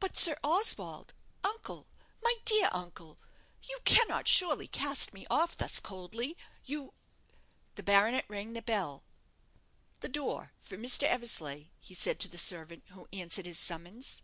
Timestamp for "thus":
5.56-5.80